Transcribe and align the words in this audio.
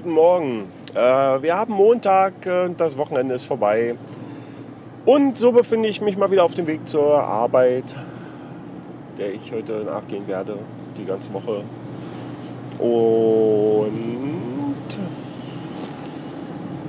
guten 0.00 0.14
Morgen. 0.14 0.72
Äh, 0.94 1.42
wir 1.42 1.58
haben 1.58 1.74
Montag, 1.74 2.46
äh, 2.46 2.70
das 2.74 2.96
Wochenende 2.96 3.34
ist 3.34 3.44
vorbei. 3.44 3.96
Und 5.04 5.36
so 5.36 5.52
befinde 5.52 5.90
ich 5.90 6.00
mich 6.00 6.16
mal 6.16 6.30
wieder 6.30 6.42
auf 6.42 6.54
dem 6.54 6.66
Weg 6.66 6.88
zur 6.88 7.22
Arbeit, 7.22 7.84
der 9.18 9.34
ich 9.34 9.52
heute 9.52 9.84
nachgehen 9.84 10.26
werde, 10.26 10.56
die 10.96 11.04
ganze 11.04 11.30
Woche. 11.34 11.64
Und 12.78 14.86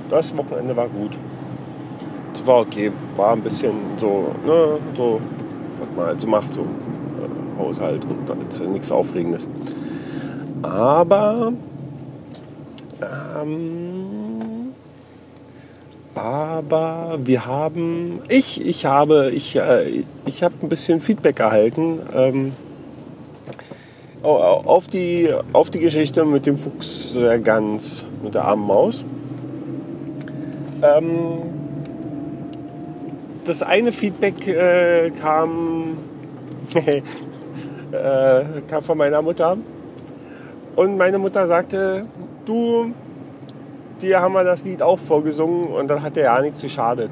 das 0.08 0.34
Wochenende 0.34 0.74
war 0.74 0.88
gut. 0.88 1.12
Es 2.32 2.46
war 2.46 2.60
okay, 2.60 2.90
war 3.14 3.34
ein 3.34 3.42
bisschen 3.42 3.74
so, 3.98 4.34
ne, 4.46 4.78
so, 4.96 5.20
was 5.78 5.96
man 5.96 6.06
halt 6.06 6.20
so 6.22 6.26
macht, 6.26 6.54
so 6.54 6.62
äh, 6.62 7.58
Haushalt 7.58 8.06
und 8.06 8.72
nichts 8.72 8.90
Aufregendes. 8.90 9.46
Aber 10.62 11.52
ähm, 13.02 14.72
aber 16.14 17.18
wir 17.24 17.46
haben, 17.46 18.20
ich, 18.28 18.64
ich 18.64 18.84
habe, 18.84 19.30
ich, 19.30 19.56
äh, 19.56 20.04
ich 20.26 20.42
habe 20.42 20.54
ein 20.62 20.68
bisschen 20.68 21.00
Feedback 21.00 21.40
erhalten 21.40 22.00
ähm, 22.14 22.52
auf, 24.22 24.86
die, 24.88 25.30
auf 25.52 25.70
die 25.70 25.80
Geschichte 25.80 26.24
mit 26.24 26.46
dem 26.46 26.58
Fuchs 26.58 27.14
der 27.14 27.38
Gans, 27.38 28.04
mit 28.22 28.34
der 28.34 28.44
armen 28.44 28.66
Maus. 28.66 29.04
Ähm, 30.82 31.38
das 33.44 33.62
eine 33.62 33.92
Feedback 33.92 34.46
äh, 34.46 35.10
kam, 35.10 35.98
äh, 36.74 37.02
kam 38.68 38.82
von 38.82 38.98
meiner 38.98 39.22
Mutter. 39.22 39.56
Und 40.74 40.96
meine 40.96 41.18
Mutter 41.18 41.46
sagte, 41.46 42.06
du, 42.44 42.92
dir 44.00 44.20
haben 44.20 44.32
wir 44.32 44.44
das 44.44 44.64
Lied 44.64 44.82
auch 44.82 44.98
vorgesungen 44.98 45.68
und 45.68 45.88
dann 45.88 46.02
hat 46.02 46.16
der 46.16 46.24
ja 46.24 46.40
nichts 46.40 46.62
geschadet. 46.62 47.10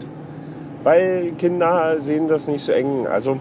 Weil 0.83 1.33
Kinder 1.33 2.01
sehen 2.01 2.27
das 2.27 2.49
nicht 2.49 2.65
so 2.65 2.73
eng. 2.73 3.07
Also 3.07 3.39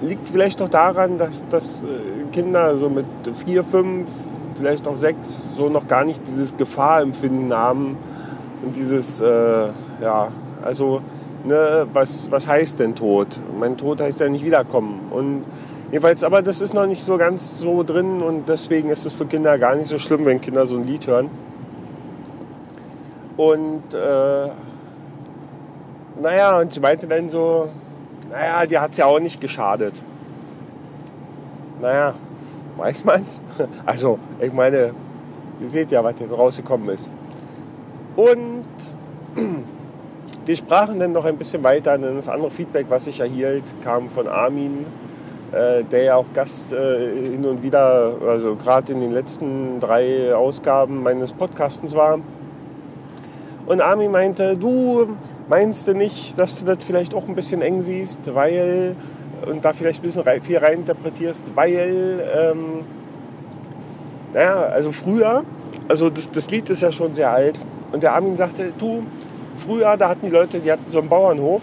liegt 0.00 0.28
vielleicht 0.28 0.60
doch 0.60 0.68
daran, 0.68 1.18
dass, 1.18 1.46
dass 1.48 1.82
äh, 1.82 1.86
Kinder 2.32 2.76
so 2.76 2.88
mit 2.88 3.04
vier, 3.44 3.62
fünf, 3.62 4.10
vielleicht 4.54 4.88
auch 4.88 4.96
sechs 4.96 5.50
so 5.54 5.68
noch 5.68 5.86
gar 5.86 6.04
nicht 6.04 6.22
dieses 6.26 6.56
Gefahrempfinden 6.56 7.52
haben 7.52 7.98
und 8.62 8.74
dieses, 8.76 9.20
äh, 9.20 9.68
ja, 10.02 10.28
also, 10.62 11.00
ne, 11.44 11.86
was, 11.92 12.30
was 12.30 12.46
heißt 12.46 12.80
denn 12.80 12.94
Tod? 12.94 13.38
Mein 13.58 13.76
Tod 13.76 14.00
heißt 14.00 14.20
ja 14.20 14.28
nicht 14.28 14.44
wiederkommen. 14.44 15.08
Und 15.10 15.44
jedenfalls, 15.90 16.24
aber 16.24 16.42
das 16.42 16.60
ist 16.60 16.74
noch 16.74 16.86
nicht 16.86 17.02
so 17.02 17.16
ganz 17.16 17.58
so 17.58 17.82
drin 17.82 18.22
und 18.22 18.48
deswegen 18.48 18.90
ist 18.90 19.06
es 19.06 19.12
für 19.12 19.26
Kinder 19.26 19.58
gar 19.58 19.74
nicht 19.74 19.86
so 19.86 19.98
schlimm, 19.98 20.24
wenn 20.24 20.40
Kinder 20.40 20.66
so 20.66 20.76
ein 20.76 20.84
Lied 20.84 21.06
hören. 21.06 21.30
Und 23.36 23.94
äh, 23.94 24.48
naja, 26.20 26.58
und 26.60 26.72
sie 26.72 26.80
meinte 26.80 27.06
dann 27.06 27.28
so, 27.28 27.68
naja, 28.30 28.66
die 28.66 28.78
hat 28.78 28.92
es 28.92 28.98
ja 28.98 29.06
auch 29.06 29.18
nicht 29.18 29.40
geschadet. 29.40 29.94
Naja, 31.80 32.14
weiß 32.76 33.04
man's? 33.04 33.40
Also, 33.86 34.18
ich 34.40 34.52
meine, 34.52 34.92
ihr 35.60 35.68
seht 35.68 35.90
ja, 35.90 36.04
was 36.04 36.18
jetzt 36.20 36.32
rausgekommen 36.32 36.90
ist. 36.90 37.10
Und 38.16 38.64
wir 40.44 40.56
sprachen 40.56 40.98
dann 40.98 41.12
noch 41.12 41.24
ein 41.24 41.36
bisschen 41.36 41.64
weiter. 41.64 41.96
Denn 41.96 42.16
das 42.16 42.28
andere 42.28 42.50
Feedback, 42.50 42.86
was 42.88 43.06
ich 43.06 43.20
erhielt, 43.20 43.64
kam 43.82 44.08
von 44.08 44.28
Armin, 44.28 44.84
äh, 45.52 45.84
der 45.84 46.02
ja 46.02 46.16
auch 46.16 46.26
Gast 46.32 46.72
äh, 46.72 47.30
hin 47.32 47.44
und 47.44 47.62
wieder, 47.62 48.14
also 48.26 48.56
gerade 48.56 48.92
in 48.92 49.00
den 49.00 49.12
letzten 49.12 49.80
drei 49.80 50.34
Ausgaben 50.34 51.02
meines 51.02 51.32
Podcastens 51.32 51.94
war. 51.94 52.20
Und 53.66 53.80
Ami 53.80 54.08
meinte, 54.08 54.56
du 54.56 55.16
meinst 55.48 55.88
du 55.88 55.94
nicht, 55.94 56.38
dass 56.38 56.60
du 56.60 56.64
das 56.64 56.84
vielleicht 56.84 57.14
auch 57.14 57.28
ein 57.28 57.34
bisschen 57.34 57.62
eng 57.62 57.82
siehst, 57.82 58.34
weil, 58.34 58.96
und 59.46 59.64
da 59.64 59.72
vielleicht 59.72 60.00
ein 60.00 60.06
bisschen 60.06 60.24
viel 60.42 60.58
reininterpretierst, 60.58 61.56
weil, 61.56 62.24
ähm, 62.36 62.84
naja, 64.32 64.62
also 64.66 64.92
früher, 64.92 65.44
also 65.88 66.10
das, 66.10 66.30
das 66.30 66.50
Lied 66.50 66.68
ist 66.70 66.82
ja 66.82 66.92
schon 66.92 67.12
sehr 67.12 67.30
alt, 67.30 67.58
und 67.92 68.02
der 68.02 68.14
Armin 68.14 68.36
sagte, 68.36 68.72
du, 68.78 69.02
früher, 69.56 69.96
da 69.96 70.08
hatten 70.08 70.26
die 70.26 70.32
Leute, 70.32 70.60
die 70.60 70.70
hatten 70.70 70.88
so 70.88 71.00
einen 71.00 71.08
Bauernhof 71.08 71.62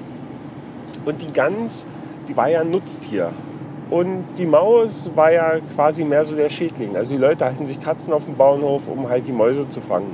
und 1.06 1.22
die 1.22 1.32
Gans, 1.32 1.86
die 2.28 2.36
war 2.36 2.50
ja 2.50 2.62
ein 2.62 2.70
Nutztier. 2.70 3.32
Und 3.90 4.26
die 4.38 4.46
Maus 4.46 5.10
war 5.16 5.32
ja 5.32 5.60
quasi 5.74 6.04
mehr 6.04 6.26
so 6.26 6.36
der 6.36 6.50
Schädling. 6.50 6.98
Also 6.98 7.16
die 7.16 7.22
Leute 7.22 7.46
hatten 7.46 7.66
sich 7.66 7.80
Katzen 7.80 8.12
auf 8.12 8.26
dem 8.26 8.36
Bauernhof, 8.36 8.84
um 8.88 9.08
halt 9.08 9.26
die 9.26 9.32
Mäuse 9.32 9.70
zu 9.70 9.80
fangen. 9.80 10.14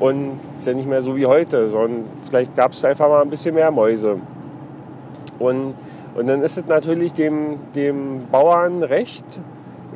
Und 0.00 0.38
ist 0.56 0.66
ja 0.66 0.74
nicht 0.74 0.88
mehr 0.88 1.00
so 1.00 1.16
wie 1.16 1.24
heute, 1.24 1.68
sondern 1.68 2.04
vielleicht 2.26 2.54
gab 2.56 2.72
es 2.72 2.84
einfach 2.84 3.08
mal 3.08 3.22
ein 3.22 3.30
bisschen 3.30 3.54
mehr 3.54 3.70
Mäuse. 3.70 4.18
Und, 5.38 5.74
und 6.14 6.26
dann 6.26 6.42
ist 6.42 6.58
es 6.58 6.66
natürlich 6.66 7.14
dem, 7.14 7.58
dem 7.74 8.26
Bauern 8.30 8.82
recht, 8.82 9.40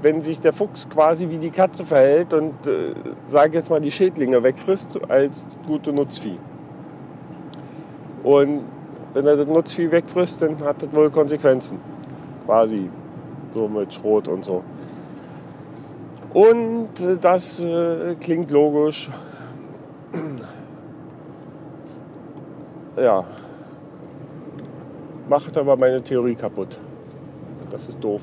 wenn 0.00 0.22
sich 0.22 0.40
der 0.40 0.52
Fuchs 0.52 0.88
quasi 0.88 1.28
wie 1.28 1.38
die 1.38 1.50
Katze 1.50 1.84
verhält 1.84 2.32
und, 2.32 2.66
äh, 2.66 2.94
sage 3.26 3.58
jetzt 3.58 3.68
mal, 3.68 3.80
die 3.80 3.90
Schädlinge 3.90 4.42
wegfrisst 4.42 4.98
als 5.08 5.46
gute 5.66 5.92
Nutzvieh. 5.92 6.38
Und 8.22 8.62
wenn 9.12 9.26
er 9.26 9.36
das 9.36 9.46
Nutzvieh 9.46 9.90
wegfrisst, 9.90 10.40
dann 10.42 10.58
hat 10.60 10.82
das 10.82 10.92
wohl 10.92 11.10
Konsequenzen. 11.10 11.97
Quasi 12.48 12.88
so 13.52 13.68
mit 13.68 13.92
Schrot 13.92 14.26
und 14.26 14.44
so. 14.44 14.64
Und 16.32 16.98
äh, 17.00 17.18
das 17.20 17.60
äh, 17.60 18.14
klingt 18.18 18.50
logisch 18.50 19.10
ja, 23.02 23.24
macht 25.28 25.56
aber 25.56 25.76
meine 25.76 26.02
Theorie 26.02 26.34
kaputt. 26.34 26.78
Das 27.70 27.88
ist 27.88 28.02
doof. 28.02 28.22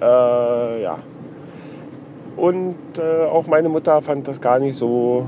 Äh, 0.00 0.82
ja. 0.82 0.98
Und 2.36 2.76
äh, 2.98 3.24
auch 3.26 3.46
meine 3.46 3.68
Mutter 3.68 4.00
fand 4.02 4.28
das 4.28 4.40
gar 4.40 4.58
nicht 4.58 4.76
so, 4.76 5.26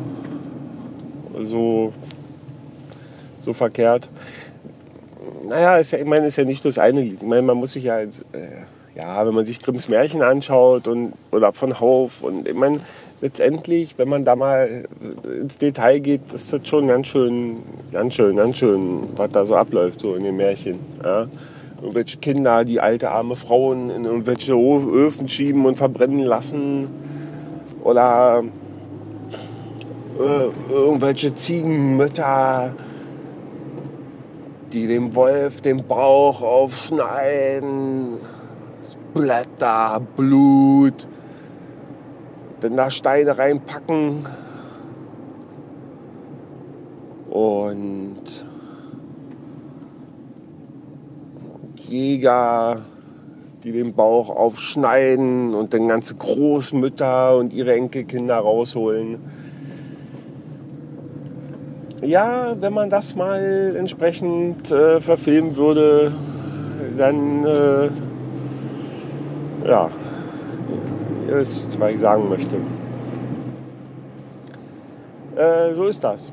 so, 1.40 1.92
so 3.44 3.52
verkehrt. 3.52 4.08
Naja, 5.42 5.76
ist 5.76 5.92
ja, 5.92 5.98
ich 5.98 6.06
meine, 6.06 6.26
ist 6.26 6.36
ja 6.36 6.44
nicht 6.44 6.64
das 6.64 6.78
eine 6.78 7.00
Lied. 7.00 7.22
Ich 7.22 7.26
meine, 7.26 7.42
man 7.42 7.56
muss 7.56 7.72
sich 7.72 7.84
ja, 7.84 8.00
jetzt, 8.00 8.24
äh, 8.32 8.64
ja, 8.94 9.26
wenn 9.26 9.34
man 9.34 9.44
sich 9.44 9.60
Grimms 9.60 9.88
Märchen 9.88 10.22
anschaut 10.22 10.86
und, 10.86 11.14
oder 11.30 11.52
von 11.52 11.80
Hauf 11.80 12.22
und 12.22 12.46
ich 12.46 12.54
meine, 12.54 12.80
letztendlich, 13.20 13.96
wenn 13.98 14.08
man 14.08 14.24
da 14.24 14.36
mal 14.36 14.84
ins 15.24 15.58
Detail 15.58 15.98
geht, 16.00 16.32
ist 16.32 16.52
das 16.52 16.66
schon 16.66 16.88
ganz 16.88 17.06
schön, 17.06 17.58
ganz 17.92 18.14
schön, 18.14 18.36
ganz 18.36 18.56
schön, 18.56 19.08
was 19.16 19.30
da 19.30 19.44
so 19.44 19.56
abläuft, 19.56 20.00
so 20.00 20.14
in 20.14 20.24
den 20.24 20.36
Märchen. 20.36 20.78
Ja? 21.02 21.26
Irgendwelche 21.80 22.18
Kinder, 22.18 22.64
die 22.64 22.80
alte 22.80 23.10
arme 23.10 23.36
Frauen 23.36 23.90
in 23.90 24.04
irgendwelche 24.04 24.52
Öfen 24.52 25.28
schieben 25.28 25.64
und 25.64 25.76
verbrennen 25.76 26.20
lassen. 26.20 26.88
Oder 27.82 28.44
äh, 30.18 30.72
irgendwelche 30.72 31.34
Ziegenmütter, 31.34 32.74
die 34.72 34.86
dem 34.86 35.14
Wolf 35.14 35.60
den 35.60 35.86
Bauch 35.86 36.42
aufschneiden. 36.42 38.18
Blätter, 39.12 40.00
Blut 40.16 41.06
dann 42.60 42.76
da 42.76 42.90
Steine 42.90 43.38
reinpacken 43.38 44.26
und 47.30 48.22
Jäger, 51.88 52.82
die 53.64 53.72
den 53.72 53.94
Bauch 53.94 54.30
aufschneiden 54.30 55.54
und 55.54 55.74
dann 55.74 55.88
ganze 55.88 56.14
Großmütter 56.14 57.36
und 57.36 57.52
ihre 57.52 57.74
Enkelkinder 57.74 58.36
rausholen. 58.36 59.18
Ja, 62.02 62.54
wenn 62.58 62.72
man 62.72 62.88
das 62.88 63.14
mal 63.14 63.76
entsprechend 63.76 64.70
äh, 64.70 65.02
verfilmen 65.02 65.54
würde, 65.54 66.12
dann 66.96 67.44
äh, 67.44 67.90
ja, 69.68 69.90
wisst, 71.26 71.78
was 71.78 71.90
ich 71.94 72.00
sagen 72.00 72.28
möchte. 72.30 72.56
Äh, 75.36 75.74
so 75.74 75.84
ist 75.84 76.02
das. 76.02 76.32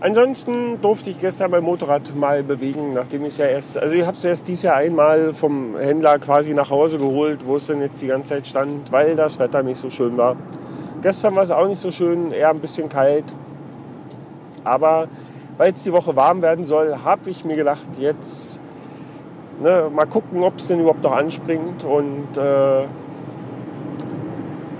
Ansonsten 0.00 0.80
durfte 0.82 1.10
ich 1.10 1.20
gestern 1.20 1.52
mein 1.52 1.62
Motorrad 1.62 2.16
mal 2.16 2.42
bewegen, 2.42 2.94
nachdem 2.94 3.22
ich 3.22 3.34
es 3.34 3.36
ja 3.38 3.46
erst, 3.46 3.78
also 3.78 3.94
ich 3.94 4.04
habe 4.04 4.16
es 4.16 4.24
erst 4.24 4.48
dieses 4.48 4.64
Jahr 4.64 4.74
einmal 4.74 5.32
vom 5.34 5.78
Händler 5.78 6.18
quasi 6.18 6.52
nach 6.52 6.70
Hause 6.70 6.98
geholt, 6.98 7.46
wo 7.46 7.54
es 7.54 7.68
dann 7.68 7.80
jetzt 7.80 8.02
die 8.02 8.08
ganze 8.08 8.30
Zeit 8.30 8.48
stand, 8.48 8.90
weil 8.90 9.14
das 9.14 9.38
Wetter 9.38 9.62
nicht 9.62 9.80
so 9.80 9.90
schön 9.90 10.16
war. 10.16 10.36
Gestern 11.02 11.34
war 11.34 11.42
es 11.42 11.50
auch 11.50 11.66
nicht 11.66 11.80
so 11.80 11.90
schön, 11.90 12.30
eher 12.30 12.50
ein 12.50 12.60
bisschen 12.60 12.88
kalt. 12.88 13.24
Aber 14.62 15.08
weil 15.58 15.72
es 15.72 15.82
die 15.82 15.92
Woche 15.92 16.14
warm 16.14 16.42
werden 16.42 16.64
soll, 16.64 16.96
habe 17.04 17.28
ich 17.28 17.44
mir 17.44 17.56
gedacht, 17.56 17.98
jetzt 17.98 18.60
ne, 19.60 19.90
mal 19.92 20.06
gucken, 20.06 20.44
ob 20.44 20.58
es 20.58 20.68
denn 20.68 20.78
überhaupt 20.78 21.02
noch 21.02 21.12
anspringt 21.12 21.82
und 21.82 22.36
äh, 22.36 22.86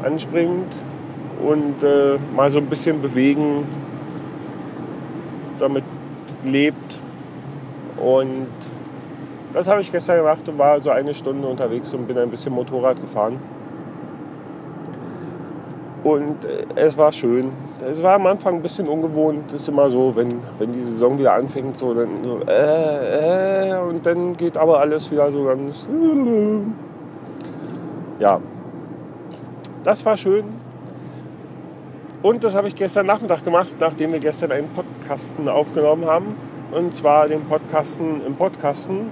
anspringt 0.05 0.73
und 1.45 1.83
äh, 1.83 2.19
mal 2.37 2.51
so 2.51 2.59
ein 2.59 2.67
bisschen 2.67 3.03
bewegen, 3.03 3.67
damit 5.59 5.85
lebt. 6.45 7.01
Und 7.97 8.47
das 9.53 9.67
habe 9.67 9.81
ich 9.81 9.91
gestern 9.91 10.19
gemacht 10.19 10.49
und 10.49 10.57
war 10.57 10.81
so 10.81 10.91
eine 10.91 11.15
Stunde 11.15 11.49
unterwegs 11.49 11.93
und 11.93 12.07
bin 12.07 12.17
ein 12.17 12.31
bisschen 12.31 12.53
Motorrad 12.53 13.01
gefahren. 13.01 13.41
Und 16.05 16.45
äh, 16.45 16.65
es 16.75 16.97
war 16.97 17.13
schön. 17.13 17.51
Es 17.89 18.03
war 18.03 18.15
am 18.15 18.27
Anfang 18.27 18.57
ein 18.57 18.63
bisschen 18.63 18.89
ungewohnt. 18.89 19.53
Das 19.53 19.63
ist 19.63 19.69
immer 19.69 19.89
so, 19.89 20.15
wenn, 20.17 20.29
wenn 20.59 20.73
die 20.73 20.81
Saison 20.81 21.19
wieder 21.19 21.35
anfängt, 21.35 21.77
so 21.77 21.95
dann 21.95 22.09
so, 22.25 22.41
äh, 22.47 23.71
äh, 23.71 23.81
und 23.81 24.05
dann 24.05 24.37
geht 24.37 24.57
aber 24.57 24.81
alles 24.81 25.11
wieder 25.11 25.31
so 25.31 25.45
ganz. 25.45 25.89
Ja. 28.19 28.41
Das 29.85 30.05
war 30.05 30.17
schön. 30.17 30.45
Und 32.23 32.45
das 32.45 32.55
habe 32.55 32.69
ich 32.69 32.77
gestern 32.77 33.07
Nachmittag 33.07 33.45
gemacht, 33.45 33.71
nachdem 33.81 34.13
wir 34.13 34.21
gestern 34.21 34.53
einen 34.53 34.69
Podcasten 34.69 35.49
aufgenommen 35.49 36.05
haben. 36.05 36.37
Und 36.71 36.97
zwar 36.97 37.29
den 37.29 37.43
Podcasten 37.45 38.25
im 38.25 38.37
Podcasten. 38.37 39.11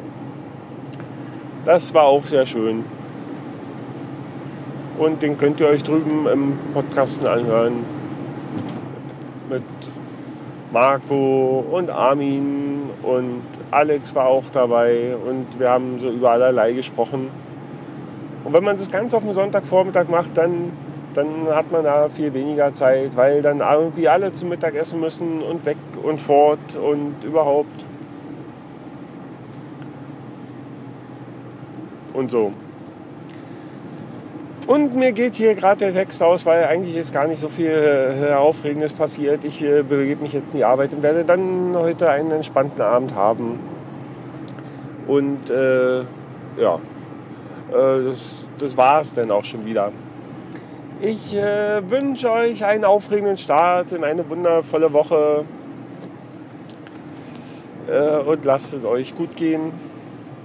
Das 1.64 1.92
war 1.92 2.04
auch 2.04 2.24
sehr 2.24 2.46
schön. 2.46 2.84
Und 5.00 5.22
den 5.22 5.38
könnt 5.38 5.58
ihr 5.60 5.66
euch 5.66 5.82
drüben 5.82 6.26
im 6.26 6.58
Podcasten 6.74 7.26
anhören. 7.26 7.86
Mit 9.48 9.62
Marco 10.70 11.64
und 11.70 11.90
Armin 11.90 12.90
und 13.02 13.42
Alex 13.70 14.14
war 14.14 14.26
auch 14.26 14.44
dabei. 14.52 15.16
Und 15.16 15.58
wir 15.58 15.70
haben 15.70 15.98
so 15.98 16.10
über 16.10 16.32
allerlei 16.32 16.74
gesprochen. 16.74 17.28
Und 18.44 18.52
wenn 18.52 18.62
man 18.62 18.76
das 18.76 18.90
ganz 18.90 19.14
auf 19.14 19.22
den 19.22 19.32
Sonntagvormittag 19.32 20.08
macht, 20.08 20.36
dann 20.36 20.72
dann 21.14 21.48
hat 21.48 21.72
man 21.72 21.82
da 21.82 22.08
viel 22.08 22.32
weniger 22.34 22.72
Zeit, 22.72 23.16
weil 23.16 23.42
dann 23.42 23.60
irgendwie 23.60 24.08
alle 24.08 24.32
zum 24.32 24.50
Mittag 24.50 24.74
essen 24.74 25.00
müssen 25.00 25.42
und 25.42 25.64
weg 25.64 25.78
und 26.02 26.20
fort 26.20 26.76
und 26.76 27.24
überhaupt. 27.24 27.86
Und 32.12 32.30
so. 32.30 32.52
Und 34.70 34.94
mir 34.94 35.10
geht 35.10 35.34
hier 35.34 35.56
gerade 35.56 35.80
der 35.80 35.92
Text 35.92 36.22
aus, 36.22 36.46
weil 36.46 36.62
eigentlich 36.62 36.94
ist 36.94 37.12
gar 37.12 37.26
nicht 37.26 37.40
so 37.40 37.48
viel 37.48 37.72
äh, 37.72 38.32
Aufregendes 38.34 38.92
passiert. 38.92 39.44
Ich 39.44 39.60
äh, 39.60 39.82
begebe 39.82 40.22
mich 40.22 40.32
jetzt 40.32 40.54
in 40.54 40.58
die 40.58 40.64
Arbeit 40.64 40.94
und 40.94 41.02
werde 41.02 41.24
dann 41.24 41.74
heute 41.74 42.08
einen 42.08 42.30
entspannten 42.30 42.80
Abend 42.80 43.12
haben. 43.16 43.58
Und 45.08 45.50
äh, 45.50 46.02
ja, 46.56 46.76
äh, 46.76 48.04
das, 48.04 48.46
das 48.60 48.76
war 48.76 49.00
es 49.00 49.12
dann 49.12 49.32
auch 49.32 49.44
schon 49.44 49.66
wieder. 49.66 49.90
Ich 51.00 51.34
äh, 51.34 51.90
wünsche 51.90 52.30
euch 52.30 52.64
einen 52.64 52.84
aufregenden 52.84 53.38
Start 53.38 53.90
in 53.90 54.04
eine 54.04 54.30
wundervolle 54.30 54.92
Woche 54.92 55.46
äh, 57.88 58.18
und 58.18 58.44
lasst 58.44 58.72
es 58.72 58.84
euch 58.84 59.16
gut 59.16 59.34
gehen. 59.34 59.89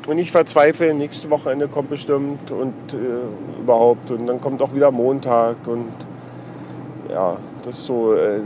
Und 0.07 0.19
ich 0.19 0.31
verzweifle, 0.31 0.93
nächste 0.93 1.29
Wochenende 1.29 1.67
kommt 1.67 1.89
bestimmt 1.89 2.51
und 2.51 2.73
äh, 2.93 3.59
überhaupt. 3.61 4.11
Und 4.11 4.27
dann 4.27 4.39
kommt 4.39 4.61
auch 4.61 4.73
wieder 4.73 4.91
Montag 4.91 5.55
und 5.67 5.91
ja, 7.09 7.37
das 7.63 7.79
ist 7.79 7.85
so 7.85 8.13
äh, 8.13 8.39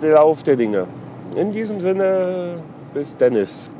der 0.00 0.14
Lauf 0.14 0.42
der 0.42 0.56
Dinge. 0.56 0.86
In 1.34 1.52
diesem 1.52 1.80
Sinne, 1.80 2.58
bis 2.94 3.16
Dennis. 3.16 3.70